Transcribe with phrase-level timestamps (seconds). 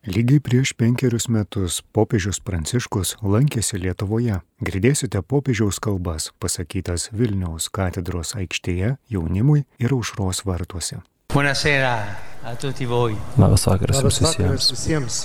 [0.00, 4.38] Lygiai prieš penkerius metus popiežius Pranciškus lankėsi Lietuvoje.
[4.64, 11.02] Girdėsite popiežiaus kalbas pasakytas Vilniaus katedros aikštėje jaunimui ir aušros vartuose.
[11.28, 11.92] Buonasera
[12.40, 13.12] a tutti voi.
[13.36, 14.72] Labas vakaras jums visiems.
[14.72, 15.20] visiems.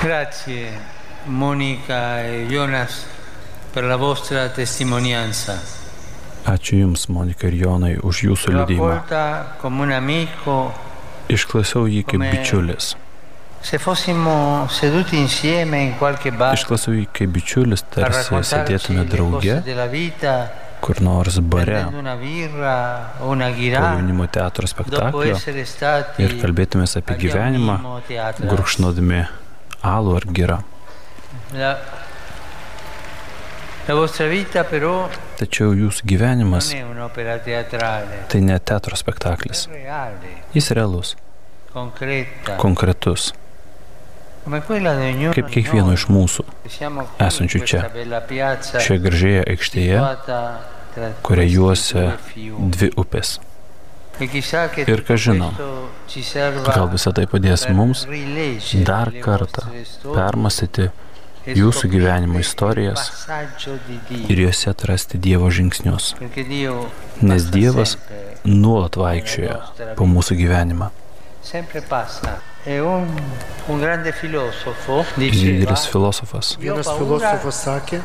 [0.00, 0.72] Grazie
[1.28, 3.04] Monica e Jonas
[3.74, 5.85] per la vostra testimonianza.
[6.46, 8.90] Ačiū Jums, Monika ir Jonai, už Jūsų amico,
[11.26, 12.94] Išklausiau jį kaip bičiulis.
[16.54, 19.58] Išklausiau jį kaip bičiulis, tarsi sėdėtume drauge
[20.80, 22.02] kur nors bare po
[23.58, 25.36] jaunimo teatro spektaklio
[26.22, 27.76] ir kalbėtumės apie gyvenimą,
[28.44, 29.24] gurkšnodami
[29.82, 30.58] alų ar girą.
[31.56, 31.84] La, la vostra vita
[33.56, 36.72] però Tačiau Jūsų gyvenimas
[38.32, 39.68] tai ne teatro spektaklis.
[40.54, 41.14] Jis realus,
[42.58, 43.28] konkretus,
[44.46, 46.46] kaip kiekvieno iš mūsų,
[47.28, 47.84] esančių čia,
[48.82, 50.02] šioje gražioje aikštėje,
[51.22, 53.38] questi juosia dvi upės.
[54.16, 54.26] E
[54.86, 55.50] Ir kas žino,
[56.64, 58.06] Gal visą tai padės mums
[58.88, 59.66] dar kartą
[60.06, 60.88] permastyti
[61.46, 63.10] jūsų gyvenimo istorijas
[64.26, 66.14] ir juose atrasti Dievo žingsnius.
[67.22, 67.96] Nes Dievas
[68.44, 70.90] nuolat vaikščioja po mūsų gyvenimą.
[75.30, 76.56] didelis filosofas.
[76.58, 78.00] Vienas filosofas sakė,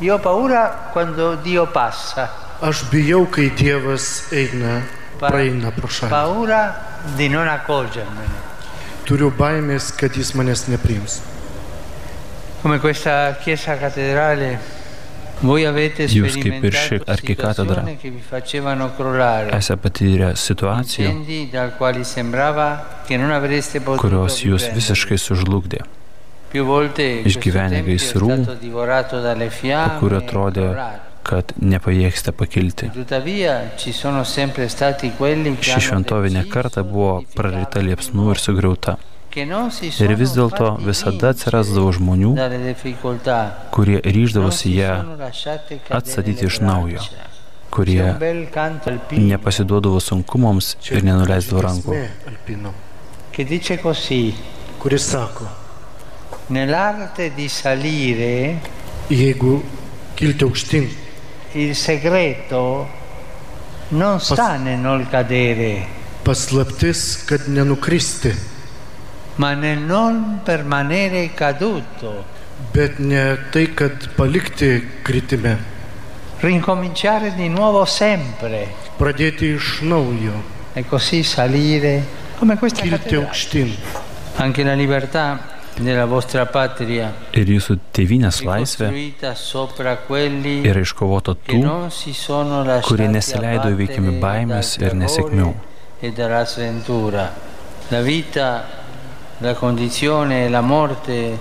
[0.00, 0.62] io ho paura
[0.94, 2.30] quando Dio passa,
[2.64, 4.80] aš bijau, kai Dievas eina,
[5.20, 6.10] praeina pro šalį.
[9.08, 11.20] Turiu baimės, kad jis manęs nepriims.
[12.62, 14.58] Come questa chiesa cattedrale,
[15.38, 17.84] Jūs kaip ir ši sperimentato arkikatedra
[19.54, 25.84] esate patyrę situacijų, incendi dal quali sembrava che non avreste potuto kurios jūs visiškai sužlugdė,
[27.30, 29.46] išgyvenę gaisrų, stato divorato dalle
[30.00, 30.66] po e atrodė,
[31.22, 32.90] kad nepajėgsite pakilti.
[32.90, 38.98] Tuttavia ci sono sempre stati quelli che Ši deciso kartą buvo prarita liepsnų ir sugriauta.
[39.36, 42.30] Ir vis dėlto visada atsirasdavo žmonių,
[43.74, 44.94] kurie ryždavosi si ją,
[45.92, 47.04] atstatyti iš naujo,
[47.70, 48.14] kurie
[49.12, 51.92] nepasiduodavo sunkumams ir nenuleisdavo rankų.
[54.78, 55.46] Kuris sako,
[56.54, 58.60] nell'arte di salire
[59.10, 59.56] jeigu
[60.14, 60.86] kilti aukštyn,
[61.52, 62.86] il segreto
[63.88, 65.86] non sta nel cadere,
[66.22, 68.32] paslaptis, kad nenukristi,
[69.38, 72.24] ma nel non permanere caduto,
[72.70, 75.56] bet ne tai, kad palikti kritime,
[76.40, 78.66] rincominciare di nuovo sempre
[78.98, 80.42] pradėti iš naujo,
[80.74, 82.02] e così salire
[82.38, 83.74] come questa kilti aukštyn.
[84.38, 90.82] Anche la libertà della vostra patria Ir jūsų tėvynės è laisvė costruita sopra quelli yra
[90.82, 95.52] iškovota tų, non si sono lasciati kurie nesileido įveikiami baimės ir nesėkmių.
[96.02, 97.26] e.
[97.88, 98.48] La vita,
[99.38, 101.38] la condizione e la morte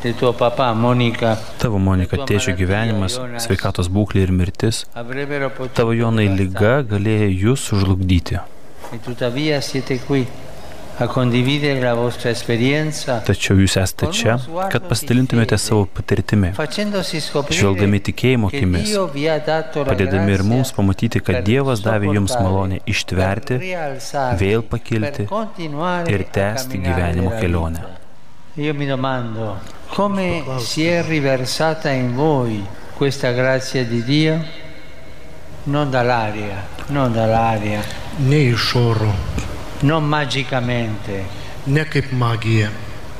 [0.00, 4.82] del tuo papà, Monica, Tavo Monika tėčio gyvenimas, sveikatos būklė ir mirtis,
[5.72, 8.40] tavo Jonai lyga galėjo jūs sužlugdyti.
[10.92, 14.36] Tuttavia siete qui a condividere la vostra esperienza Tačiau jūs esate čia,
[14.70, 19.92] kad pasidalintumėte savo patirtimi, facendosi žvelgdami scoprire tikėjimo che akimis, Dio vi ha dato la
[19.92, 23.58] padėdami ir mums grazia pamatyti, kad Dievas davė jums malonę ištverti
[24.38, 27.80] vėl pakilti ir a tęsti camminare gyvenimo kelionę.
[27.80, 28.00] vita.
[28.54, 29.56] Io mi domando
[29.88, 32.62] come si è riversata in voi
[32.94, 34.44] questa grazia di Dio?
[35.64, 37.80] Non dall'aria, non dall'aria,
[38.18, 39.08] Ne iš oro,
[39.82, 41.24] non magicamente.
[41.64, 42.70] ne kaip magija.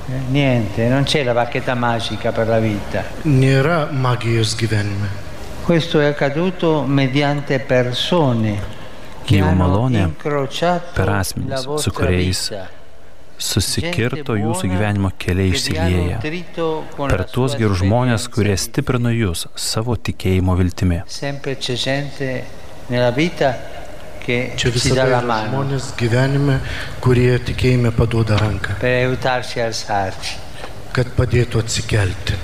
[0.09, 3.05] Eh, Niente, non c'è la bacchetta magica per la vita.
[3.23, 5.09] Nėra magijos gyvenime.
[5.65, 8.81] Questo è accaduto mediante persone
[9.23, 12.41] che Dievo hanno malonė incrociato per la asmenis, su kuriais
[13.43, 21.01] Susikirto jūsų gyvenimo keliai išsilieja per tuos gerus žmonės, kurie stiprino jūs savo tikėjimo viltimi.
[24.23, 25.49] Čia visada yra mano.
[25.51, 26.61] žmonės gyvenime,
[27.03, 28.77] kurie tikėjime paduoda ranką,
[30.93, 32.37] kad padėtų atsikelti.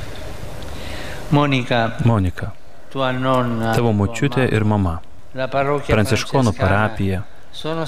[1.31, 2.53] Monika,
[2.95, 4.99] nonna, tavo močiutė ir mama,
[5.37, 7.23] Pranciškonų parapija,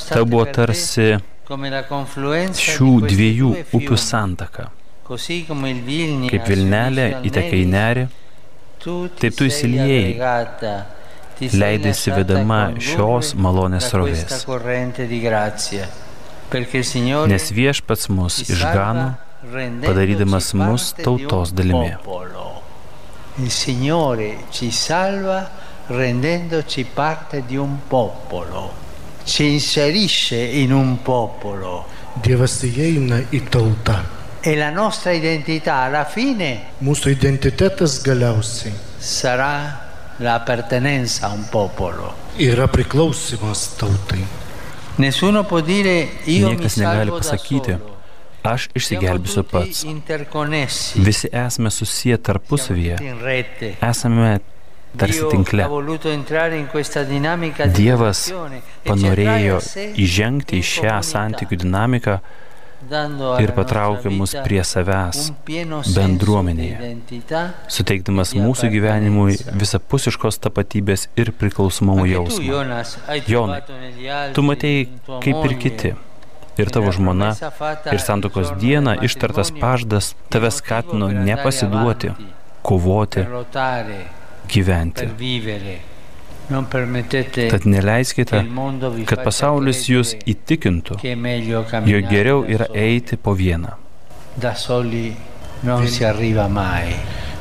[0.07, 1.17] tau buvo tarsi
[1.51, 4.69] šių dviejų upių santaka.
[5.11, 8.07] Kaip Vilnelė įteka į nerį,
[9.19, 10.75] taip tu aggregata,
[11.41, 14.45] leidėsi vedama šios malonės srovės.
[17.31, 19.07] Nes viešpats mus išgano,
[19.87, 21.95] padarydamas mus tautos dalimi.
[23.39, 25.49] Il Signore ci salva
[25.87, 28.73] rendendoci parte di un popolo,
[29.25, 31.87] ci inserisce in un popolo.
[32.21, 33.97] Dievas įeina į tautą.
[34.43, 39.90] E la nostra identità alla fine Mūsų identitetas galiausiai sarà
[40.21, 42.15] l'appartenenza a un popolo.
[42.37, 44.25] yra priklausimas tautai.
[44.97, 47.97] Nessuno può dire io mi Niekas negali salvo da pasakyti, solo.
[48.43, 49.85] aš išsigelbėsiu pats.
[50.95, 52.97] Visi esame susiję tarpusavyje,
[53.81, 54.41] esame
[54.97, 55.63] tarsi Dio tinkle.
[55.63, 59.61] ha voluto entrare in questa dinamica di Dievas e panorėjo
[59.95, 62.21] įžengti į šią santykių dinamiką
[63.41, 65.31] ir nostra mus prie savęs,
[65.97, 66.93] bendruomenėje.
[67.69, 72.62] suteikdamas mūsų gyvenimui visapusiškos tapatybės ir priklausomumo jausmą.
[73.29, 73.61] Jonai,
[74.35, 75.94] Tu matei kaip ir kiti.
[76.61, 77.31] Ir tavo žmona,
[77.93, 82.12] ir santokos dieną ištartas pažadas tave skatino nepasiduoti,
[82.67, 83.25] kovoti,
[84.50, 85.09] gyventi.
[87.49, 90.99] Tad che neleiskite, il mondo vi kad pasaulis jūs įtikintų,
[91.47, 93.76] jog geriau yra eiti po vieną.
[94.35, 95.14] Da soli
[95.62, 96.94] non si arriva mai.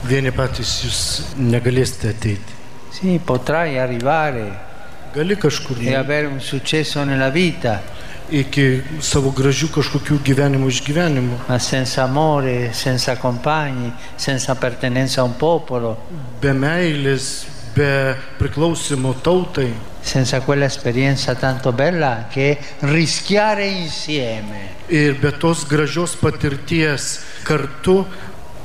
[0.05, 1.01] Vieni patys jūs
[1.37, 2.57] negalėsite ateiti.
[2.93, 4.67] Sì, potrai arrivare
[5.13, 7.81] Gali kažkur e avere un successo nella vita,
[8.29, 15.33] iki savo gražių kažkokių gyvenimo išgyvenimų, ma senza amore, senza compagni, senza appartenenza a un
[15.33, 15.95] popolo,
[16.39, 17.47] be meilės,
[17.79, 24.75] be priklausimo tautai, senza quella esperienza tanto bella che rischiare insieme.
[24.87, 28.05] ir be tos gražios patirties kartu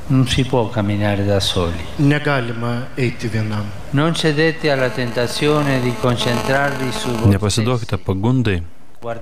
[0.06, 1.82] Non si può camminare da soli.
[1.96, 3.64] negalima eiti vienam.
[3.90, 8.62] Non cedete alla tentazione di concentrarvi su voi Nepasiduokite pagundai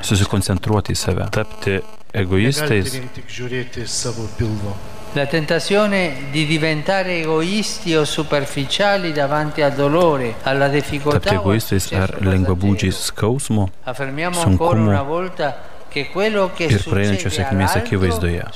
[0.00, 4.75] susikoncentruoti į save, tapti Negalite egoistais, vien tik žiūrėti savo pilvo.
[5.14, 11.44] La tentazione di diventare egoisti o superficiali davanti al dolore, alla difficoltà tapti o al
[11.44, 13.12] egoistais ar successo lengvabūdžiais passaggero.
[13.12, 18.47] skausmo Affermiamo sunkumų ancora una volta che quello che ir praeinančios sėkmės akivaizdoje.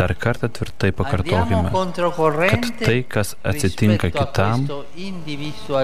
[0.00, 1.70] Dar kartą tvirtai pakartokime,
[2.52, 4.66] kad tai, kas atsitinka kitam,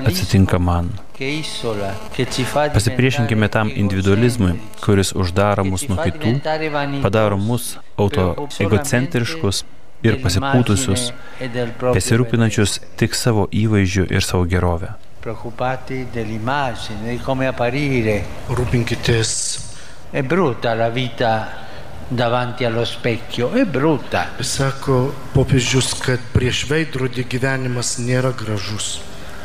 [0.02, 0.90] atsitinka man.
[2.76, 6.36] Pasipriešinkime tam individualizmui, kuris uždaro mus nuo kitų,
[7.04, 9.64] padaro mus auto egocentriškus
[10.04, 11.10] ir pasipūtusius,
[11.40, 11.48] e
[11.96, 14.94] besirūpinančius tik savo įvaizdžiu ir savo gerovę.
[18.60, 19.32] Rūpinkitės.
[20.10, 21.64] È brutta la vita
[22.08, 24.30] davanti allo specchio, è brutta.
[24.38, 29.00] Sako popiežius, kad prieš veidrodį gyvenimas nėra gražus.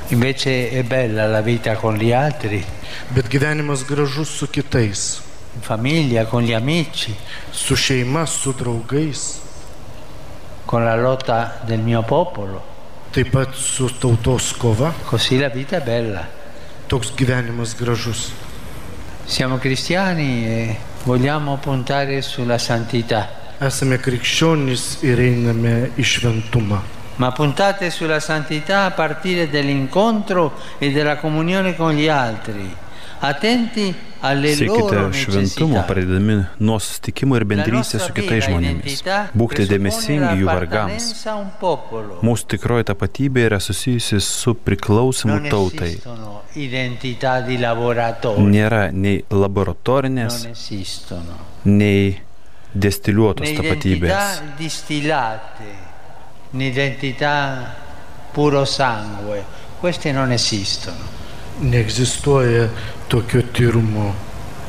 [0.10, 2.63] Invece è bella la vita con gli altri,
[3.10, 5.22] Bet gyvenimas gražus su kitais,
[5.56, 7.16] in famiglia, con gli amici,
[7.50, 9.40] su šeima, su draugais,
[10.66, 12.69] con la lotta del mio popolo.
[13.12, 14.94] taip pat su tautos kova.
[15.04, 16.28] Così la vita è bella.
[16.88, 18.31] Toks gyvenimas gražus.
[19.26, 26.82] Siamo cristiani e vogliamo puntare sulla santità, Esame krikščionys ir einame į šventumą.
[27.18, 32.76] ma puntate sulla santità a partire dall'incontro e dalla comunione con gli altri,
[34.21, 39.01] Siekite šventumo, pradėdami nuo sustikimo ir bendrystės su kitais žmonėmis.
[39.38, 41.08] Būkite dėmesingi jų vargams.
[42.22, 45.96] Mūsų tikroji tapatybė yra susijusi su priklausimu tautai.
[48.51, 50.43] Nėra nei laboratorinės,
[51.65, 52.20] nei
[52.74, 54.41] destiliuotos tapatybės.
[56.53, 57.74] identità
[58.34, 59.43] puro sangue,
[59.79, 61.21] queste non esistono.
[61.60, 62.70] Neegzistuoja
[63.08, 64.15] tokio tyrumo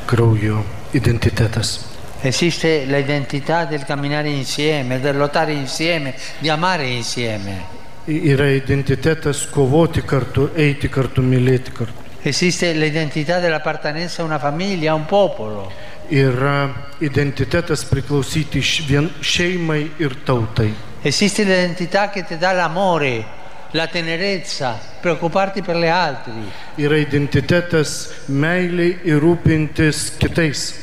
[0.06, 1.90] kraujo identitetas.
[2.22, 7.80] Esiste l'identità del camminare insieme, del lottare insieme, di amare insieme.
[8.04, 12.02] Yra identitetas kovoti kartu, eiti kartu, mylėti kartu.
[12.22, 15.70] Esiste l'identità dell'appartenenza a una famiglia, a un popolo.
[16.08, 20.74] Yra identitetas priklausyti vien šeimai ir tautai.
[21.02, 23.24] Esiste l'identità che ti dà l'amore,
[23.72, 26.32] la tenerezza, preoccuparti per gli altri.
[26.76, 30.74] Yra identitetas meiliai ir rūpintis kitais.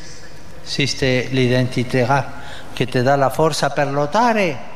[0.66, 2.34] Esiste l'identità
[2.74, 4.68] che ti dà la forza per lottare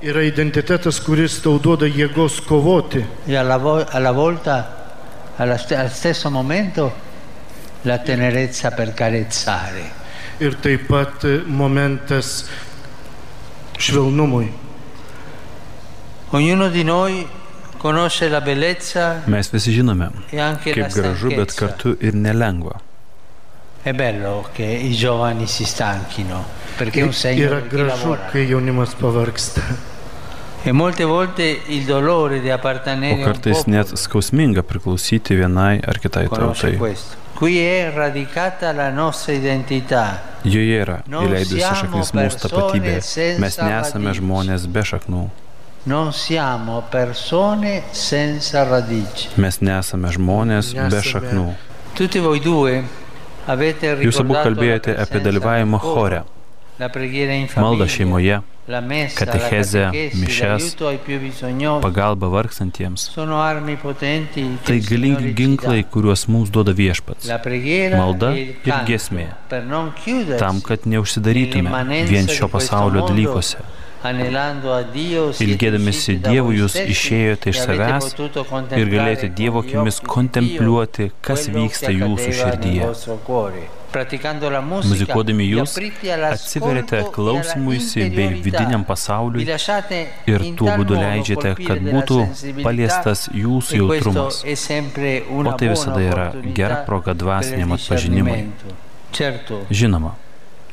[0.00, 5.90] Yra identitetas, kuris tau duoda jėgos kovoti e alla, vo- alla volta, alla st- al
[5.90, 6.92] stesso momento,
[7.82, 10.04] la tenerezza per carezzare.
[10.38, 12.44] ir taip pat momentas
[13.78, 14.52] švelnumui.
[16.30, 17.26] Ognuno di noi
[19.24, 22.80] Mes visi žinome, e kaip gražu, bet kartu ir nelengva.
[23.82, 26.44] È bello che i giovani si stanchino,
[26.76, 29.62] perché è un segno Yra gražu, kai jaunimas pavargsta.
[30.64, 36.26] E molte volte il dolore di appartenere o kartais net skausminga priklausyti vienai ar kitai
[36.28, 36.76] tautai.
[37.34, 40.34] Qui è radicata la nostra identità.
[40.42, 43.00] Joje yra įleidusi šaknis mūsų tapatybė.
[43.38, 45.28] Mes nesame žmonės be šaknų.
[45.86, 49.28] Non siamo persone senza radici.
[49.38, 51.44] Mes nesame žmonės be šaknų.
[51.94, 52.80] Tutti voi due
[53.46, 56.24] avete Jūs abu kalbėjote apie dalyvavimą chore,
[57.54, 58.40] maldą šeimoje,
[59.20, 59.84] katechezę,
[60.24, 60.74] mišes,
[61.86, 63.06] pagalbą vargstantiems.
[64.66, 67.30] Tai galingi ginklai, kuriuos mums duoda viešpats.
[67.94, 69.30] Malda ir gesmė.
[70.42, 73.62] Tam, kad neužsidarytume vien šio pasaulio dalykuose.
[75.46, 78.12] Ilgėdamėsi Dievų jūs išėjote iš savęs
[78.76, 82.92] ir galėjote Dievo akimis kontempliuoti, kas vyksta jūsų širdyje.
[83.96, 85.76] Muzikuodami jūs
[86.28, 92.18] atsiverite klausimuisi bei vidiniam pasauliui ir tuo būdu leidžiate, kad būtų
[92.60, 94.42] paliestas jūsų jautrumas.
[94.44, 96.28] O tai visada yra
[96.60, 98.38] gera proga dvasiniam atpažinimui.
[99.70, 100.16] Žinoma,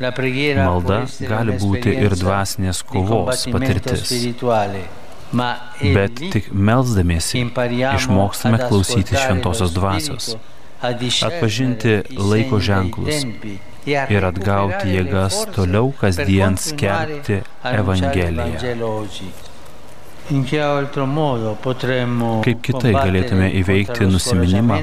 [0.01, 4.13] Malda gali būti ir dvasinės kovos patirtis.
[5.33, 10.29] Bet tik melzdamiesi išmokstame klausyti šventosios dvasios,
[10.81, 13.25] atpažinti laiko ženklus
[13.85, 17.41] ir atgauti jėgas toliau kasdien skelbti
[17.73, 18.77] Evangeliją.
[22.43, 24.77] Kaip kitai galėtume įveikti nusiminimą,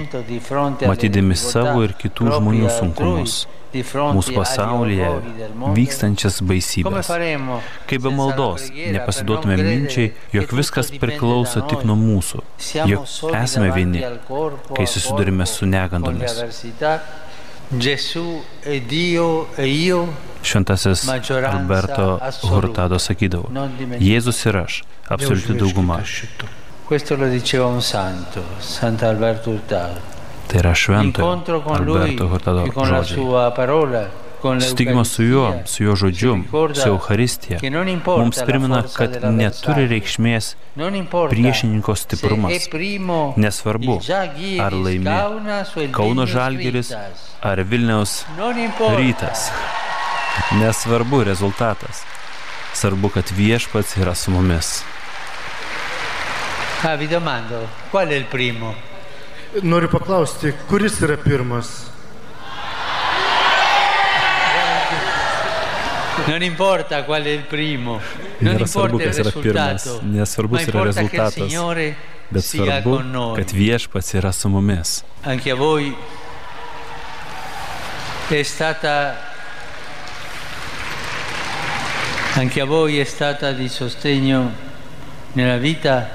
[0.84, 5.10] matydami savo ir kitų žmonių sunkumus mūsų pasaulyje
[5.76, 7.10] vykstančias baisybės.
[7.88, 12.42] Kaip be maldos nepasiduotume minčiai, jog viskas priklauso tik nuo mūsų,
[12.90, 13.06] jog
[13.40, 14.04] esame vieni,
[14.74, 16.42] kai susidurime su negandomis.
[20.42, 22.18] Šventasis Alberto
[22.50, 23.50] Hurtado sakydavo,
[24.02, 26.00] Jėzus ir aš, absoliuti dauguma.
[26.90, 30.00] Questo lo diceva un santo, Sant'Alberto Hurtado.
[30.48, 34.08] Tai yra šventojo Alberto Hurtado žodžiai.
[34.60, 36.38] Sutikimas su juo, su jo žodžiu,
[36.74, 37.58] su Euharistija,
[38.06, 40.54] mums primena, kad neturi reikšmės
[41.30, 42.68] priešininko stiprumas.
[43.36, 43.98] Nesvarbu,
[44.64, 46.92] ar laimi Kauno Žalgiris
[47.42, 48.24] ar Vilniaus
[48.96, 49.50] rytas.
[50.52, 52.04] Nesvarbu rezultatas.
[52.74, 54.82] Svarbu, kad viešpats yra su mumis.
[56.82, 58.74] Ah, vi domando, qual è il primo?
[59.62, 61.90] Noriu paklausti, kuris yra pirmas?
[66.26, 68.00] Non importa qual è il primo,
[68.38, 71.96] non importa il risultato, ma importa che il Signore
[72.28, 73.34] bet svarbu, con noi.
[73.36, 75.02] kad viešpats yra su mumis.
[75.22, 75.94] Anche a voi
[78.28, 79.28] è stata
[82.34, 84.52] anche a voi è stata di sostegno
[85.32, 86.08] nella vita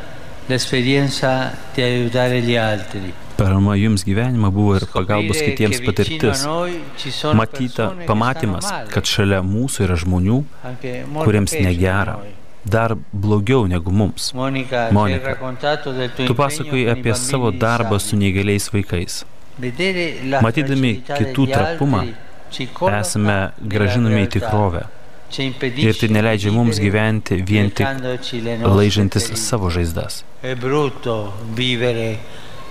[0.45, 3.13] l'esperienza di aiutare gli altri.
[3.37, 6.45] Parama jums gyvenimą buvo ir pagalbos kitiems patirtis.
[7.35, 10.39] Matyta, pamatymas, kad šalia mūsų yra žmonių,
[11.19, 12.19] kuriems negera,
[12.65, 14.31] dar blogiau negu mums.
[14.31, 18.23] Tuo Tu pasakoji apie savo darbą su disabili.
[18.23, 19.23] neįgaliais vaikais.
[20.41, 22.03] Matydami kitų trapumą,
[22.99, 24.85] esame gražinami į tikrovę.
[25.35, 27.87] Ir tai neleidžia mums gyventi vien tik
[28.63, 30.23] laižantis savo žaizdas.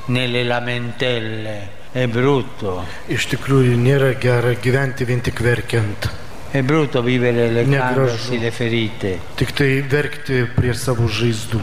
[0.06, 2.82] Nelle lamentelle, è brutto.
[3.08, 6.11] Iš tikrųjų nėra gera gyventi vien tik verkiant.
[6.50, 9.18] È brutto vivere leccandosi le ferite.
[9.34, 11.62] Tik tai verkti prie savo žaizdų.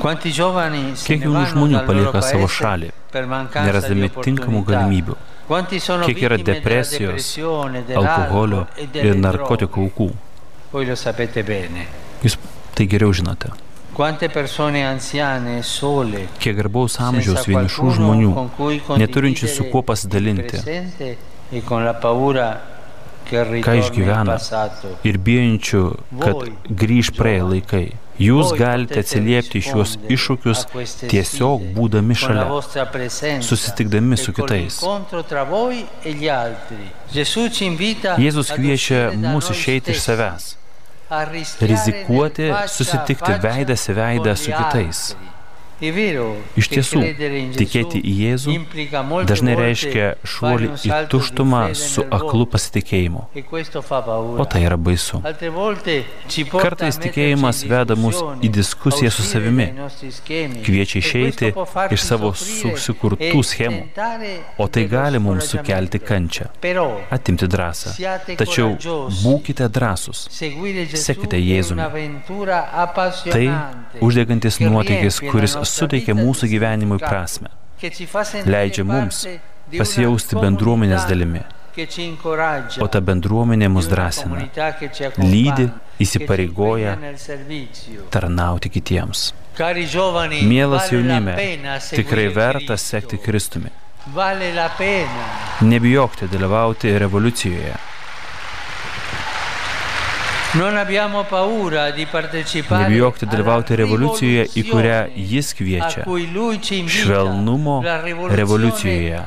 [0.00, 5.16] Quanti giovani se Kiek ne jaunų žmonių palieka savo šalį, nerasdami tinkamų galimybių.
[5.48, 10.12] Quanti sono Kiek yra depresijos, depressione, alkoholio e ir narkotikų aukų.
[10.70, 11.88] Voi lo sapete bene.
[12.22, 12.36] Jūs
[12.76, 13.50] tai geriau žinote.
[14.00, 18.30] Quante persone anziane, sole, Kiek garbaus amžiaus vienišų žmonių,
[18.96, 20.56] neturinčių su kuo pasidalinti,
[21.52, 21.60] e
[23.60, 24.38] ką išgyvena
[25.04, 25.82] ir bijančių,
[26.22, 26.48] kad
[26.82, 27.82] grįž praėję laikai.
[28.20, 30.64] Jūs galite atsiliepti šiuos rispondere iššūkius
[31.12, 32.48] tiesiog būdami šalia,
[33.44, 34.80] susitikdami e su kitais.
[36.08, 36.16] e
[38.24, 40.48] Jėzus kviečia mus išeiti iš savęs,
[41.60, 45.02] rizikuoti, susitikti veidas į veidą su kitais,
[45.80, 47.00] Iš tiesų,
[47.56, 48.54] tikėti į Jėzų
[49.28, 53.22] dažnai reiškia šuolį į tuštumą su aklu pasitikėjimu.
[54.36, 55.22] O tai yra baisu.
[56.52, 59.70] Kartais tikėjimas veda mus į diskusiją su savimi,
[60.66, 61.52] kviečia išeiti
[61.96, 63.80] iš savo susikurtų schemų,
[64.60, 66.50] o tai gali mums sukelti kančią,
[67.10, 67.96] atimti drąsą.
[68.36, 68.76] Tačiau
[69.22, 71.88] būkite drąsus, sekite Jėzumi.
[73.30, 73.44] Tai
[74.04, 77.48] uždegantis nuotykis, kuris suteikia mūsų gyvenimui prasme,
[78.46, 79.24] leidžia mums
[79.78, 81.42] pasijausti bendruomenės dalimi.
[82.82, 84.40] O ta bendruomenė mus drąsina,
[85.22, 85.68] lydi,
[86.02, 86.96] įsipareigoja
[88.10, 89.30] tarnauti kitiems.
[90.50, 91.36] Mielas jaunime,
[91.94, 93.70] tikrai verta sekti Kristumi.
[95.60, 97.89] Nebijokite dalyvauti revoliucijoje.
[102.70, 106.02] Nebijokite dalyvauti revoliucijoje, į kurią jis kviečia.
[106.90, 107.76] Švelnumo
[108.34, 109.20] revoliucijoje.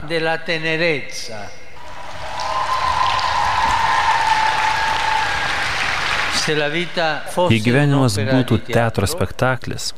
[6.43, 9.93] Jei gyvenimas būtų teatro spektaklis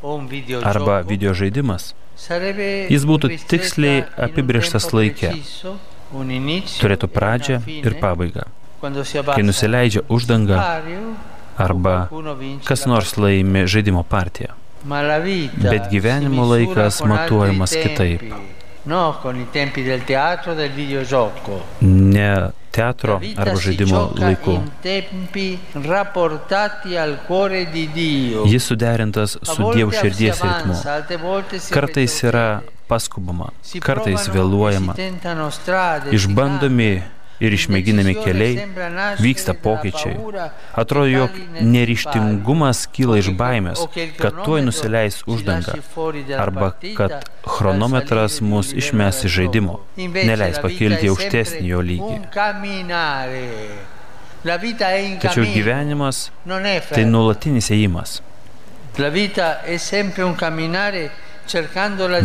[0.62, 1.88] arba video žaidimas,
[2.86, 5.32] jis būtų tiksliai apibrieštas laike,
[6.78, 8.46] turėtų pradžią ir pabaigą
[9.34, 10.60] kai nusileidžia uždanga
[11.56, 12.08] arba
[12.64, 14.54] kas nors laimi žaidimo partiją.
[15.56, 18.22] Bet gyvenimo laikas matuojamas kitaip.
[21.80, 22.30] Ne
[22.70, 24.60] teatro arba žaidimo laiku.
[28.46, 30.74] Jis suderintas su Dievo širdies ritmu.
[31.72, 32.46] Kartais yra
[32.86, 33.50] paskubama,
[33.82, 34.94] kartais vėluojama,
[36.14, 36.90] išbandomi
[37.40, 38.66] ir išmėginami keliai,
[39.20, 40.16] vyksta pokyčiai.
[40.72, 43.84] Atrodo, jog neryštingumas kyla iš baimės,
[44.20, 45.76] kad tuoj nusileis uždanga,
[46.40, 52.16] arba kad chronometras mus išmes iš žaidimo, neleis pakilti aukštesnį jo lygį.
[54.46, 56.28] Tačiau gyvenimas
[56.92, 58.20] tai nuolatinis ėjimas.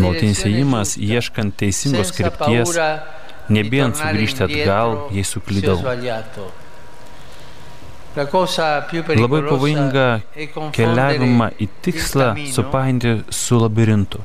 [0.01, 2.77] Nuolatinis ėjimas ieškant teisingos krypties
[3.49, 5.77] nebijant sugrįžti atgal, jei suklydau.
[8.15, 10.07] Labai pavojinga
[10.75, 14.19] keliavimą į tikslą supainti su labirintu.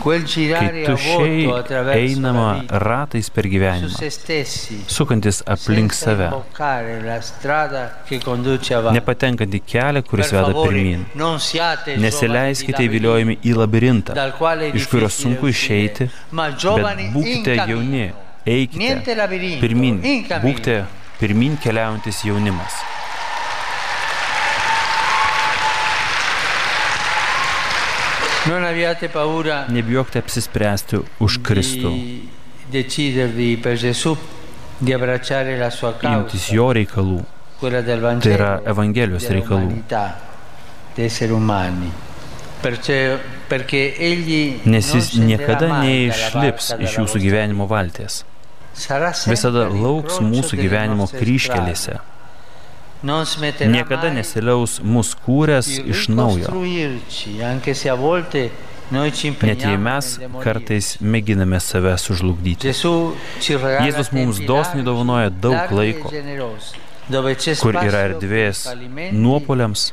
[0.00, 1.44] Kai tušiai
[1.92, 3.90] einama ratais per gyvenimą,
[4.88, 6.30] sukantis aplink save,
[8.96, 11.04] nepatenkant į kelią, kuris veda pirmin.
[12.06, 14.16] Nesileiskite įviliojami į labirintą,
[14.72, 18.06] iš kurio sunku išeiti, bet būkite jauni,
[18.46, 19.18] eikite
[19.60, 20.00] pirmin,
[20.46, 20.80] būkite
[21.20, 22.80] pirmin keliaujantis jaunimas.
[29.68, 31.92] Nebijokite apsispręsti už Kristų.
[36.10, 37.20] Imtis jo reikalų.
[37.60, 39.80] Tai yra Evangelijos reikalų.
[44.64, 48.24] Nes jis niekada neišlips iš jūsų gyvenimo valties.
[49.30, 52.00] Visada lauks mūsų gyvenimo kryškelėse
[53.02, 56.50] niekada nesiliaus mus kūręs iš naujo.
[58.90, 60.06] Net jei mes
[60.42, 62.72] kartais mėginame save sužlugdyti.
[62.74, 66.10] Jėzus mums dosniai dovanoja daug laiko,
[67.62, 68.64] kur yra erdvės
[69.14, 69.92] nuopoliams,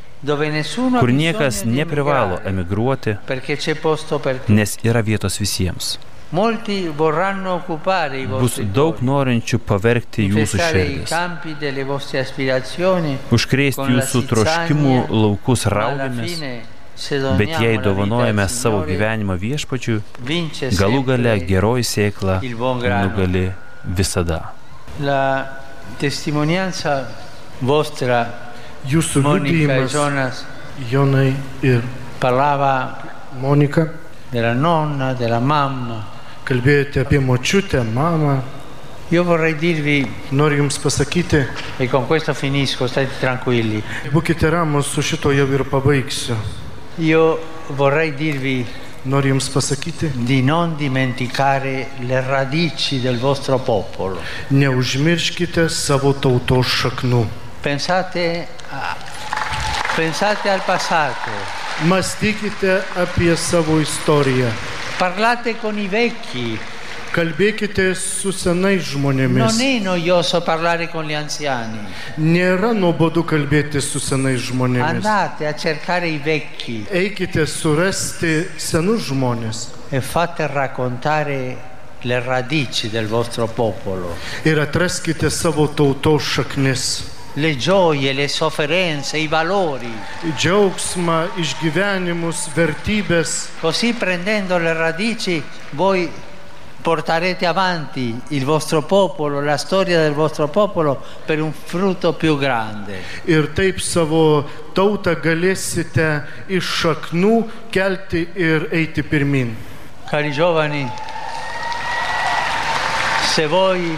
[0.97, 3.17] kur niekas neprivalo emigruoti,
[4.49, 5.97] nes yra vietos visiems.
[8.41, 11.11] Bus daug norinčių pavergti jūsų širdis,
[13.31, 16.41] užkrėsti jūsų troškimų laukus raudėmis,
[17.39, 20.01] bet jei dovanojame savo gyvenimą viešpačiu,
[20.81, 23.45] galų gale geroji sėkla nugali
[23.85, 24.41] visada.
[28.87, 30.43] Jūsų liudijimas,
[30.91, 31.31] Jonai
[31.65, 31.81] ir
[33.41, 33.87] Monika,
[34.31, 36.16] della nonna, della mamma,
[36.47, 38.37] kalbėjote apie močiutę, mamą.
[39.11, 41.45] Io vorrei dirvi, Noriu Jums pasakyti,
[41.79, 43.81] e con questo finisco, state tranquilli,
[44.11, 46.35] būkite ramus, su šito jau ir pabaigsiu.
[46.99, 48.65] io vorrei dirvi
[49.03, 54.19] Noriu Jums pasakyti, di non dimenticare le radici del vostro popolo.
[54.49, 57.25] neužmirškite savo tautos šaknų.
[57.61, 58.95] Pensate, a-
[59.95, 61.31] pensate al passato,
[61.85, 64.49] Mąstykite apie savo istoriją.
[64.97, 66.57] Parlate con i vecchi,
[67.17, 69.39] Kalbėkite su senais žmonėmis.
[69.39, 71.79] Non è noioso parlare con gli anziani.
[72.21, 74.99] Nėra nuobodu kalbėti su senais žmonėmis.
[74.99, 81.39] Andate a cercare i vecchi Eikite surasti senus žmonės e fate raccontare
[82.01, 87.16] le radici del vostro popolo, ir atraskite savo tautos šaknis.
[87.37, 89.91] Le gioie, le sofferenze, i valori.
[90.33, 93.33] Džiaugsmą, išgyvenimus, vertybės.
[93.61, 96.09] Così prendendo le radici voi
[96.81, 103.03] porterete avanti il vostro popolo, la storia del vostro popolo per un frutto più grande.
[103.25, 106.07] Ir taip savo tautą galėsite
[106.47, 107.35] iš šaknų
[107.69, 109.53] kelti ir eiti pirmin.
[110.09, 110.87] Cari giovani,
[113.35, 113.91] se voi,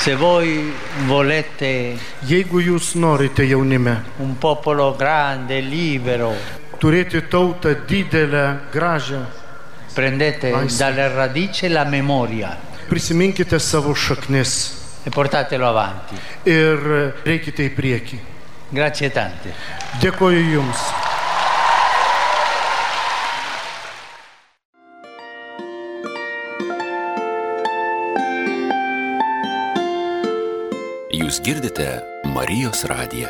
[0.00, 0.72] se voi
[1.04, 3.92] volete Jeigu jūs norite jaunime
[4.24, 6.30] un popolo grande, libero,
[6.80, 9.20] turėti tautą didelę, gražią,
[9.92, 10.78] prendete Vai, sì.
[10.78, 12.56] dalle radici la memoria
[12.88, 14.54] prisiminkite savo šaknis
[15.04, 16.16] e portatelo avanti.
[16.48, 16.80] ir
[17.24, 18.18] reikite į priekį.
[18.72, 19.52] Grazie tante.
[20.00, 20.99] Dėkoju Jums.
[31.50, 33.28] Girdite Marijos radiją.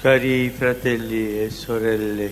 [0.00, 2.30] Cari fratelli e sorelle,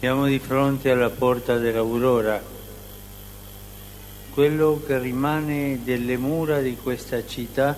[0.00, 2.42] siamo di fronte alla porta dell'aurora,
[4.34, 7.76] quello che rimane delle mura di questa città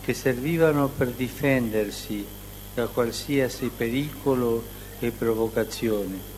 [0.00, 2.26] che servivano per difendersi
[2.74, 4.64] da qualsiasi pericolo
[4.98, 6.37] e provocazione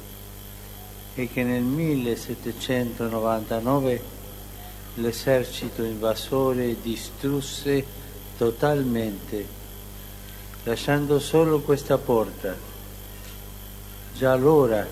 [1.15, 4.19] e che nel 1799
[4.95, 7.85] l'esercito invasore distrusse
[8.37, 9.59] totalmente
[10.65, 12.55] lasciando solo questa porta.
[14.17, 14.87] Già allora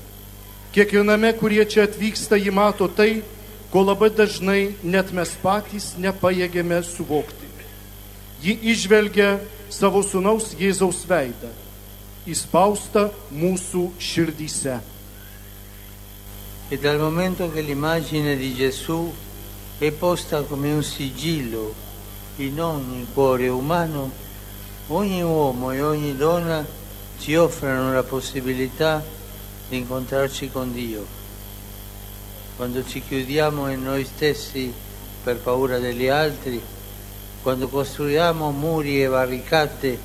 [0.70, 3.24] Kiekviename, kurie čia atvyksta, ji mato tai,
[3.74, 7.54] ko labai dažnai net mes patys nepajėgėme suvokti.
[8.46, 11.50] Ji išvelgia savo sunaus Jėzaus veidą,
[12.22, 14.85] įspaustą mūsų širdyse.
[16.68, 19.14] E dal momento che l'immagine di Gesù
[19.79, 21.72] è posta come un sigillo
[22.38, 24.11] in ogni cuore umano,
[24.88, 26.66] ogni uomo e ogni donna
[27.20, 29.00] ci offrono la possibilità
[29.68, 31.07] di incontrarci con Dio.
[32.57, 34.74] Quando ci chiudiamo in noi stessi
[35.22, 36.61] per paura degli altri,
[37.42, 39.96] quando costruiamo muri e barricate,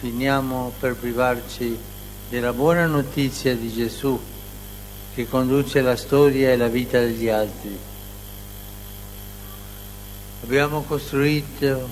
[0.00, 1.78] finiamo per privarci
[2.30, 4.18] della buona notizia di Gesù
[5.16, 7.76] che conduce la storia e la vita degli altri.
[10.44, 11.88] Abbiamo costruito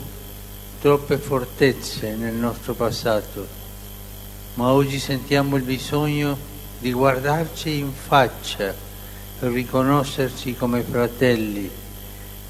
[0.78, 3.62] troppe fortezze nel nostro passato
[4.54, 6.36] ma oggi sentiamo il bisogno
[6.78, 8.74] di guardarci in faccia,
[9.40, 11.68] riconoscerci come fratelli,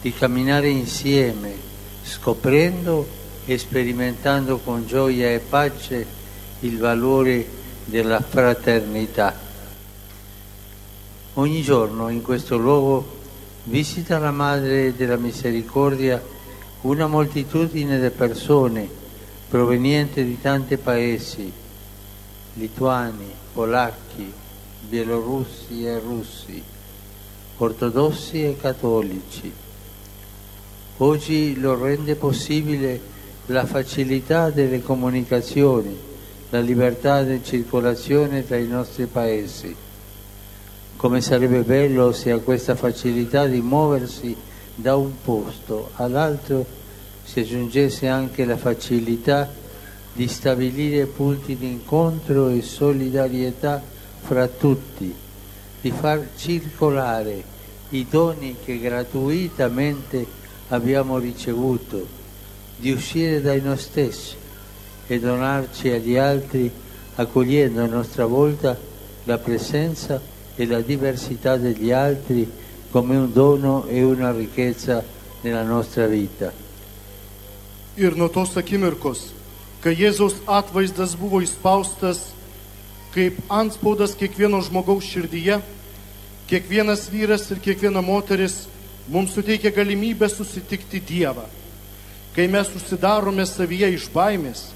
[0.02, 1.54] di camminare insieme,
[2.02, 3.06] scoprendo
[3.46, 6.04] e sperimentando con gioia e pace
[6.60, 7.46] il valore
[7.84, 9.52] della fraternità.
[11.36, 13.04] Ogni giorno in questo luogo
[13.64, 16.22] visita la Madre della Misericordia
[16.82, 18.88] una moltitudine di persone
[19.48, 21.52] provenienti di tanti paesi,
[22.52, 24.32] lituani, polacchi,
[24.88, 26.62] bielorussi e russi,
[27.56, 29.52] ortodossi e cattolici.
[30.98, 33.00] Oggi lo rende possibile
[33.46, 35.98] la facilità delle comunicazioni,
[36.50, 39.83] la libertà di circolazione tra i nostri paesi.
[41.04, 44.34] Come sarebbe bello se a questa facilità di muoversi
[44.74, 46.64] da un posto all'altro
[47.22, 49.52] si aggiungesse anche la facilità
[50.14, 53.82] di stabilire punti di incontro e solidarietà
[54.22, 55.14] fra tutti,
[55.82, 57.44] di far circolare
[57.90, 60.26] i doni che gratuitamente
[60.68, 62.06] abbiamo ricevuto,
[62.76, 64.36] di uscire dai noi stessi
[65.06, 66.72] e donarci agli altri
[67.16, 68.74] accogliendo a nostra volta
[69.24, 72.50] la presenza e la diversità degli altri
[72.90, 75.02] come un dono e una ricchezza
[75.40, 76.52] nella nostra vita.
[77.96, 79.32] Ir nuo tos akimirkos,
[79.82, 82.32] kai Jėzaus atvaizdas buvo įspaustas
[83.14, 85.60] kaip antspaudas kiekvieno žmogaus širdyje,
[86.50, 88.64] kiekvienas vyras ir kiekviena moteris
[89.08, 91.44] mums suteikia galimybę susitikti Dievą.
[92.34, 94.68] Kai mes užsidarome savyje iš baimės,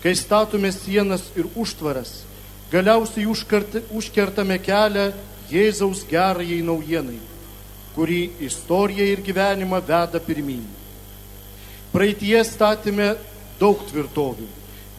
[0.00, 2.22] kai statome sienas ir užtvaras,
[2.72, 5.10] galiausiai užkertame kelią
[5.52, 7.20] Jėzaus gerajai naujienai
[7.96, 10.64] kurį istorija ir gyvenimą veda pirmin.
[11.92, 13.12] Praeitie statėme
[13.60, 14.46] daug tvirtovių,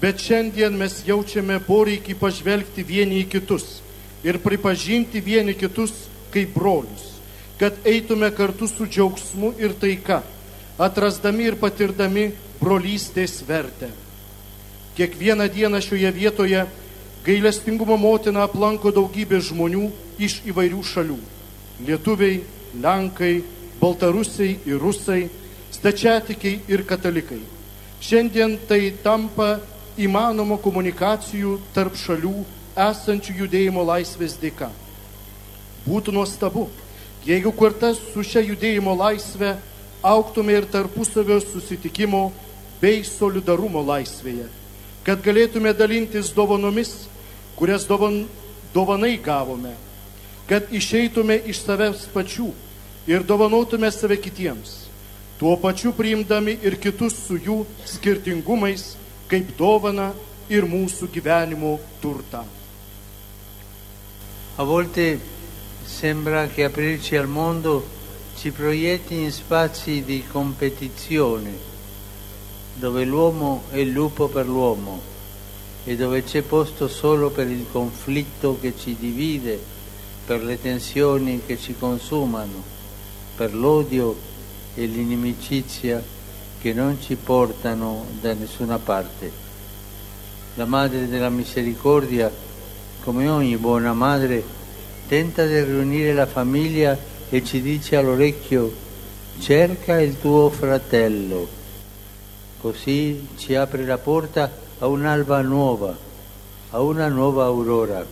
[0.02, 3.80] bet šiandien mes jaučiame poreikį pažvelgti vieni į kitus
[4.24, 5.94] ir pripažinti vieni kitus
[6.34, 7.10] kaip brolius,
[7.58, 10.22] kad eitume kartu su džiaugsmu ir taika,
[10.78, 12.30] atrasdami ir patirdami
[12.62, 13.90] brolystės vertę.
[14.94, 16.66] Kiekvieną dieną šioje vietoje
[17.24, 19.86] gailestingumo motina aplanko daugybė žmonių
[20.20, 21.20] iš įvairių šalių-
[21.88, 22.44] lietuviai,
[22.84, 23.44] Lenkai,
[23.80, 25.30] Baltarusiai ir Rusai,
[25.72, 27.42] stačiatikiai ir katalikai.
[28.02, 29.60] Šiandien tai tampa
[29.98, 32.44] įmanoma komunikacijų tarp šalių
[32.76, 34.70] esančių judėjimo laisvės dėka.
[35.88, 36.70] Būtų nuostabu,
[37.26, 39.56] jeigu kartas su šia judėjimo laisvė
[40.04, 42.32] auktume ir tarpusavio susitikimo
[42.82, 44.50] bei solidarumo laisvėje,
[45.04, 47.08] kad galėtume dalintis dovanomis,
[47.56, 48.24] kurias dovan,
[48.74, 49.74] dovanai gavome
[50.48, 52.50] kad išeitume iš savęs pačių
[53.08, 54.74] ir dovanotume save kitiems,
[55.40, 58.94] tuo pačiu priimdami ir kitus su jų skirtingumais
[59.32, 60.12] kaip dovana
[60.52, 62.44] ir mūsų gyvenimo turtą.
[64.58, 65.18] A volte
[65.88, 67.84] sembra che aprirci al mondo
[68.38, 71.56] ci proietti in spazi di competizione,
[72.76, 75.13] dove l'uomo è il lupo per l'uomo
[75.86, 79.72] e dove c'è posto solo per il conflitto che ci divide
[80.26, 82.64] per le tensioni che ci consumano,
[83.36, 84.16] per l'odio
[84.76, 86.02] e l'inimicizia
[86.62, 89.32] che non ci portano da nessuna parte.
[90.56, 92.32] La Madre della Misericordia,
[93.04, 94.42] come ogni buona madre,
[95.08, 96.98] tenta di riunire la famiglia
[97.30, 98.74] e ci dice all'orecchio
[99.40, 101.62] cerca il tuo fratello.
[102.62, 104.50] Così ci apre la porta
[104.84, 105.96] a un'alba nuova,
[106.72, 108.06] a una nuova aurora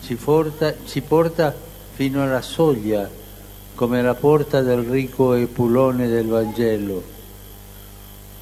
[0.00, 1.54] ci porta, ci porta
[1.92, 3.08] fino alla soglia,
[3.74, 7.02] come la porta del ricco epulone del Vangelo.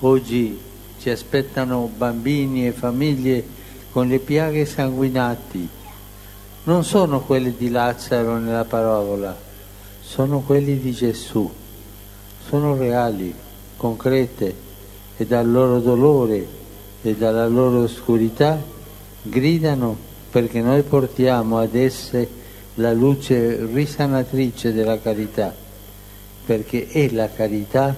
[0.00, 0.56] Oggi
[1.00, 3.44] ci aspettano bambini e famiglie
[3.90, 5.68] con le piaghe sanguinati.
[6.62, 9.36] Non sono quelli di Lazzaro nella parola,
[10.00, 11.50] sono quelli di Gesù.
[12.48, 13.34] Sono reali,
[13.76, 14.54] concrete
[15.16, 16.60] e dal loro dolore
[17.02, 18.60] e dalla loro oscurità
[19.22, 19.96] gridano
[20.30, 22.40] perché noi portiamo ad esse
[22.76, 25.54] la luce risanatrice della carità,
[26.46, 27.94] perché è la carità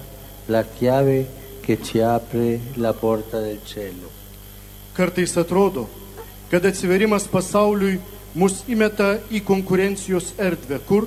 [0.46, 1.26] la chiave
[1.60, 4.10] che ci apre la porta del cielo.
[4.92, 5.88] Kartais atrodo,
[6.50, 8.00] kad atsiverimas pasauliui
[8.34, 11.06] mus įmeta į konkurencijos erdvę, kur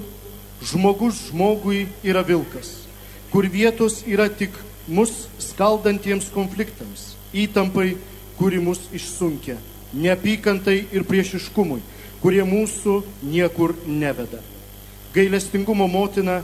[0.64, 2.88] žmogus žmogui yra vilkas,
[3.30, 4.56] kur vietos yra tik
[4.88, 7.96] mus skaldantiems konfliktams, įtampai,
[8.38, 9.58] kuri mus išsunkia
[9.94, 11.80] neapykantai ir priešiškumui,
[12.22, 14.42] kurie mūsų niekur neveda.
[15.16, 16.42] Gailestingumo motina,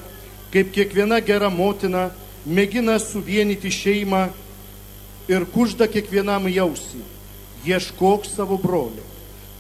[0.54, 2.10] kaip kiekviena gera motina,
[2.46, 4.28] mėgina suvienyti šeimą
[5.32, 7.04] ir kužda kiekvienam jausi.
[7.63, 9.04] ieškok savo brolio.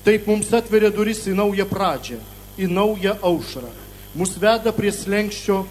[0.03, 2.17] Taip mums atveria duris į naują pradžią,
[2.59, 3.69] į naują aušrą.
[4.15, 5.61] Mus veda prie slengščio,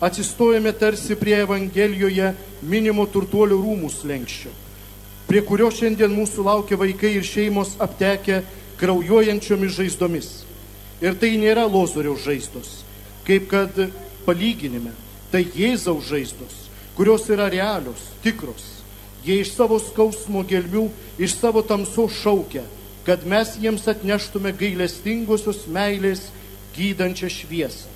[0.00, 2.30] atsistojame tarsi prie Evangelijoje
[2.62, 4.52] minimo turtuolių rūmų slengščio,
[5.30, 8.40] prie kurio šiandien mūsų laukia vaikai ir šeimos aptekę
[8.80, 10.30] kraujuojančiomis žaizdomis.
[11.00, 12.72] Ir tai nėra lozoriaus žaizdos,
[13.28, 13.78] kaip kad
[14.26, 14.90] palyginime,
[15.30, 16.56] tai Jėzaus žaizdos,
[16.98, 18.82] kurios yra realios, tikros.
[19.22, 20.88] Jie iš savo skausmo gelmių,
[21.22, 22.64] iš savo tamsos šaukia,
[23.06, 26.26] kad mes jiems atneštume gailestingosios meilės
[26.74, 27.86] gydančią šviesą.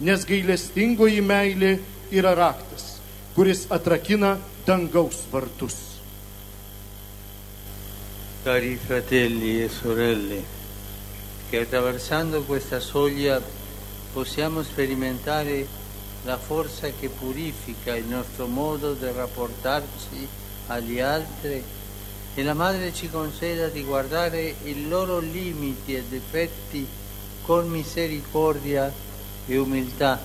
[0.00, 1.76] Nes gailestingoji meilė
[2.08, 2.96] yra raktas,
[3.36, 5.89] kuris atrakina dangaus vartus.
[8.42, 10.42] Cari fratelli e sorelle,
[11.50, 13.38] che attraversando questa soglia
[14.14, 15.66] possiamo sperimentare
[16.24, 20.26] la forza che purifica il nostro modo di rapportarci
[20.68, 21.62] agli altri
[22.34, 26.86] e la Madre ci conceda di guardare i loro limiti e difetti
[27.42, 28.90] con misericordia
[29.46, 30.18] e umiltà,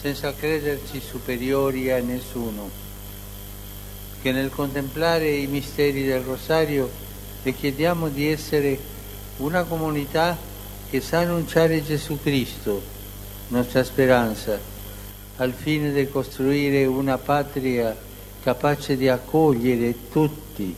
[0.00, 2.91] senza crederci superiori a nessuno.
[4.22, 6.88] Che nel contemplare i misteri del Rosario
[7.42, 8.78] le chiediamo di essere
[9.38, 10.38] una comunità
[10.88, 12.80] che sa annunciare Gesù Cristo,
[13.48, 14.56] nostra speranza,
[15.38, 17.96] al fine di costruire una patria
[18.44, 20.72] capace di accogliere tutti,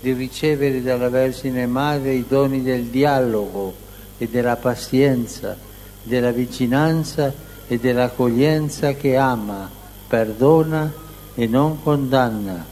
[0.00, 3.74] di ricevere dalla Vergine Madre i doni del dialogo
[4.18, 5.56] e della pazienza,
[6.02, 7.32] della vicinanza
[7.68, 9.70] e dell'accoglienza che ama,
[10.08, 10.92] perdona
[11.36, 12.71] e non condanna.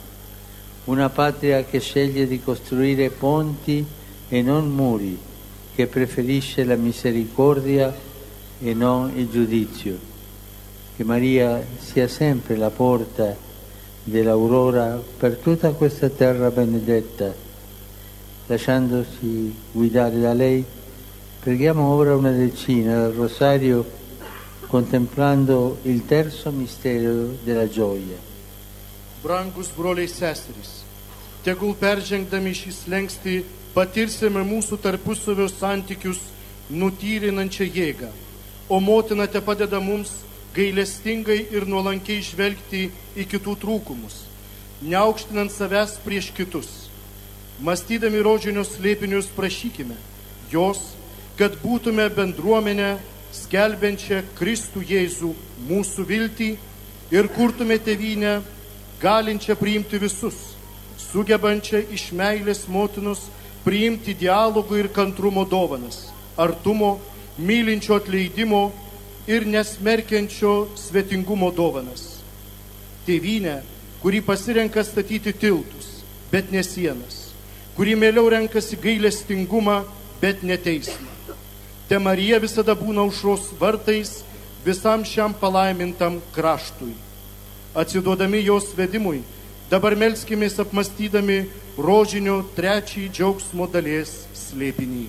[0.83, 3.85] Una patria che sceglie di costruire ponti
[4.27, 5.15] e non muri,
[5.75, 7.93] che preferisce la misericordia
[8.59, 9.95] e non il giudizio.
[10.95, 13.37] Che Maria sia sempre la porta
[14.03, 17.31] dell'aurora per tutta questa terra benedetta.
[18.47, 20.65] Lasciandosi guidare da lei,
[21.41, 23.85] preghiamo ora una decina del rosario
[24.65, 28.30] contemplando il terzo mistero della gioia.
[29.21, 30.81] Brangus broliai seserys,
[31.45, 33.35] tegul peržengdami šį slengstį
[33.75, 36.19] patirsime mūsų tarpusavio santykius
[36.71, 38.09] nutyrinančią jėgą,
[38.69, 40.11] o motina te padeda mums
[40.55, 44.23] gailestingai ir nuolankiai žvelgti į kitų trūkumus,
[44.81, 46.71] neaukštinant savęs prieš kitus.
[47.61, 49.95] Mąstydami rožinius slėpinius prašykime
[50.51, 50.81] jos,
[51.37, 52.95] kad būtume bendruomenę
[53.35, 55.29] skelbiančią Kristų Jėzų
[55.69, 56.49] mūsų viltį
[57.13, 58.39] ir kurtume tevinę,
[59.01, 60.37] galinčią priimti visus,
[61.11, 63.25] sugebančią iš meilės motinos
[63.65, 66.99] priimti dialogo ir kantrumo dovanas, artumo,
[67.37, 68.71] mylinčio atleidimo
[69.27, 72.21] ir nesmerkiančio svetingumo dovanas.
[73.05, 73.61] Tėvynė,
[74.01, 77.31] kuri pasirenka statyti tiltus, bet ne sienas,
[77.75, 79.81] kuri mieliau renkasi gailestingumą,
[80.21, 81.09] bet ne teismą.
[81.89, 84.21] Te Marija visada būna užros vartais
[84.65, 86.93] visam šiam palaimintam kraštui.
[87.71, 89.21] Atsiduodami jos vedimui,
[89.71, 91.45] dabar melskimės apmastydami
[91.79, 95.05] rožinio trečiai džiaugsmo dalies slėpinį.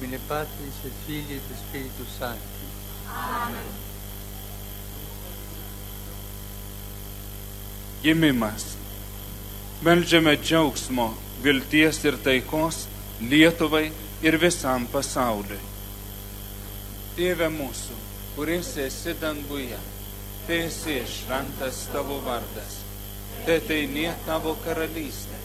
[0.00, 2.66] Mine Patris et Filii et Spiritus Sancti.
[8.02, 8.66] Gimimas.
[9.86, 11.12] Meldžiame džiaugsmo,
[11.46, 12.88] vilties ir taikos
[13.22, 13.86] Lietuvai
[14.26, 15.73] ir visam pasauliui.
[17.14, 17.96] Tėve mūsų,
[18.34, 19.76] kuris esi danguje,
[20.48, 22.80] te esi šventas tavo vardas,
[23.46, 25.38] te teinie tavo karalystė,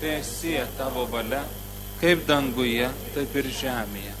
[0.00, 1.42] te esi tavo valia,
[2.00, 4.14] kaip danguje, taip ir žemėje.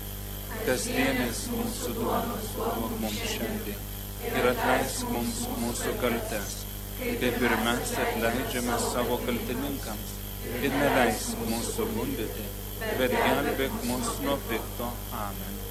[0.66, 3.88] Kasdienės mūsų duonos duok mums šiandien
[4.28, 6.54] ir atleisk mums mūsų kaltes,
[7.00, 10.14] kaip ir mes atleidžiame savo kaltininkams
[10.60, 12.46] ir neleisk mūsų gundyti,
[13.00, 14.92] bet gelbėk mus nuo pikto.
[15.24, 15.61] Amen.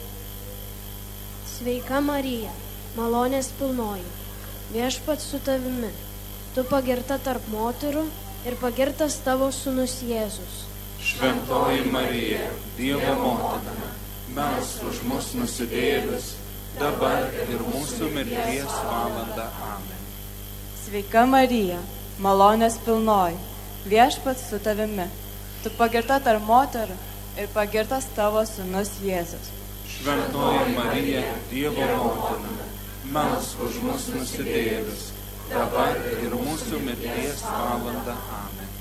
[1.62, 2.50] Sveika Marija,
[2.97, 4.08] malonės pilnoji,
[4.74, 5.91] viešpats su tavimi,
[6.56, 8.02] tu pagirta tarp moterų
[8.50, 10.63] ir pagirtas tavo sunus Jėzus.
[11.06, 12.47] Šventoji Marija,
[12.80, 13.91] Dievo motina,
[14.34, 16.34] melsk už mus nusidėlius,
[16.82, 19.52] dabar ir mūsų mirties valanda.
[19.69, 20.04] Amen.
[20.82, 21.78] Sveika Marija,
[22.26, 23.38] malonės pilnoji,
[23.86, 25.12] viešpats su tavimi,
[25.62, 27.02] tu pagirta tarp moterų
[27.38, 29.61] ir pagirtas tavo sunus Jėzus.
[30.02, 32.63] Šventoji Marija, Dievo motina,
[33.13, 35.04] melsk už mus nusidėlius,
[35.52, 38.15] dabar ir mūsų mirties valanda.
[38.34, 38.71] Amen.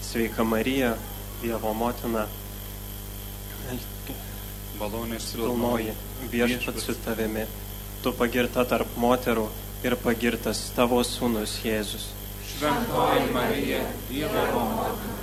[0.00, 0.94] Sveika Marija,
[1.42, 2.24] Dievo motina,
[4.80, 5.92] Malonės pilnoji,
[6.32, 7.44] viešpats su tavimi,
[8.00, 9.50] tu pagirta tarp moterų
[9.84, 12.08] ir pagirtas tavo sūnus Jėzus.
[12.54, 15.20] Šventoji Marija, Dievo motina,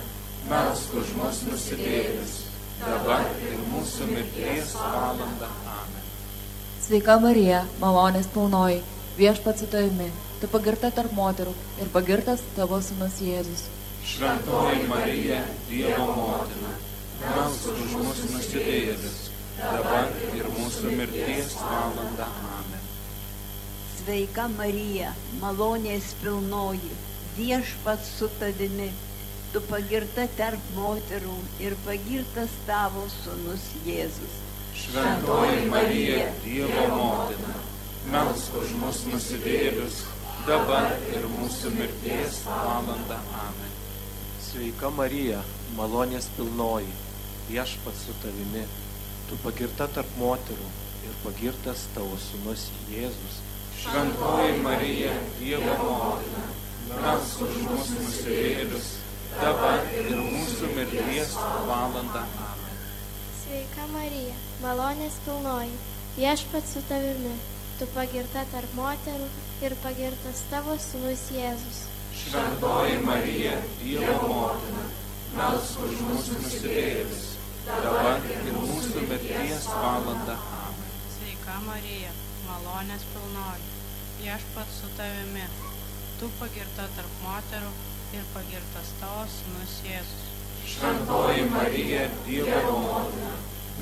[0.52, 2.44] melsk už mus nusidėjus,
[2.82, 5.48] dabar ir mūsų mirties valanda.
[5.72, 6.04] Amen.
[6.84, 8.82] Sveika Marija, malonės pilnoji,
[9.18, 10.08] viešpats su tavimi,
[10.40, 13.66] tu pagirta tarp moterų ir pagirtas tavo sunus Jėzus.
[14.08, 16.76] Šventoji Marija, Dievo motina,
[17.24, 19.18] melsk už mus nusidėjus,
[19.58, 22.30] dabar ir mūsų mirties valanda.
[22.54, 22.86] Amen.
[23.98, 25.12] Sveika Marija,
[25.42, 26.94] malonės pilnoji,
[27.36, 28.88] viešpats su tavimi
[29.52, 31.34] tu pagirta tarp moterų
[31.64, 34.34] ir pagirtas tavo sunus Jėzus.
[34.78, 37.54] Šventoji Marija, Dievo motina,
[38.12, 40.02] melsk už mus nusidėlius,
[40.46, 43.18] dabar ir mūsų mirties valanda.
[43.40, 43.72] Amen.
[44.44, 45.40] Sveika Marija,
[45.80, 46.92] malonės pilnoji,
[47.48, 48.66] viešpats su tavimi,
[49.30, 50.70] tu pagirta tarp moterų
[51.08, 53.42] ir pagirtas tavo sunus Jėzus.
[53.80, 56.46] Šventoji Marija, Dievo motina,
[56.92, 58.96] melsk už mus nusidėlius,
[59.38, 61.34] dabar ir mūsų mirties
[61.68, 62.24] valanda.
[62.44, 62.80] Amen.
[63.38, 65.74] Sveika Marija, malonės pilnoji,
[66.16, 67.34] viešpats su tavimi,
[67.78, 69.28] tu pagirta tarp moterų
[69.66, 71.84] ir pagirtas tavo sunus Jėzus.
[72.18, 74.86] Šventoji Marija, Dievo motina,
[75.36, 77.26] melsk už mūsų nusidėjus,
[77.68, 80.38] dabar ir mūsų mirties valanda.
[80.64, 80.96] Amen.
[81.14, 82.10] Sveika Marija,
[82.48, 83.70] malonės pilnoji,
[84.24, 85.46] viešpats su tavimi,
[86.18, 87.70] tu pagirta tarp moterų
[88.16, 90.28] ir pagirtas tavo sunus Jėzus.
[90.68, 93.34] Šventoji Marija, Dievo motina,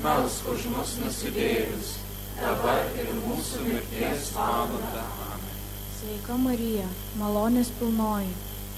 [0.03, 1.93] melsk už mus nusidėjus,
[2.39, 5.05] dabar ir mūsų mirties valanda.
[5.27, 5.55] Amen.
[5.97, 6.87] Sveika Marija,
[7.21, 8.33] malonės pilnoji,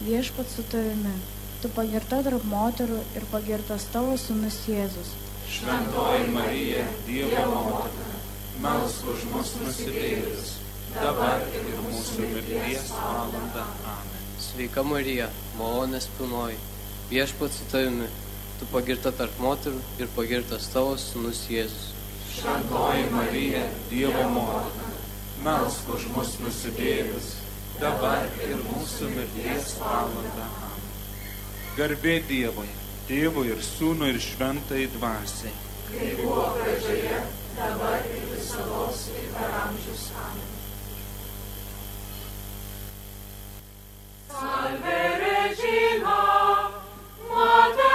[0.05, 1.15] viešpat su tavimi,
[1.63, 5.15] tu pagirta tarp moterų ir pagirtas tavo sunus Jėzus.
[5.49, 8.21] Šventoji Marija, Dievo motina,
[8.65, 10.53] melsk už mus nusidėjus,
[10.93, 13.65] dabar ir mūsų mirties valanda.
[14.39, 15.25] Sveika Marija,
[15.59, 16.55] malonės pilnoji,
[17.09, 18.05] viešpats su tavimi,
[18.59, 21.89] tu pagirta tarp moterų ir pagirtas tavo sunus Jėzus.
[22.31, 24.93] Šventoji Marija, Dievo motina,
[25.43, 27.33] melsk už mus nusidėjus,
[27.81, 30.47] dabar ir mūsų mirties valanda.
[31.75, 32.69] Garbė Dievui,
[33.09, 35.51] Tėvui ir Sūnui ir Šventai Dvasiai.
[35.89, 37.25] Kaip buvo pradžioje,
[37.59, 38.87] dabar ir visada
[39.17, 40.07] ir per amžius.
[40.27, 40.48] Amen.
[44.39, 46.71] Salve Regina,
[47.27, 47.88] Mater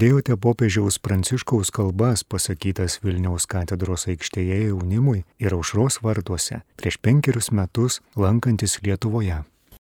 [0.00, 7.98] Girdėjote popiežiaus pranciškaus kalbas pasakytas Vilniaus katedros aikštėje jaunimui ir aušros vartuose prieš penkerius metus
[8.16, 9.42] lankantis Lietuvoje.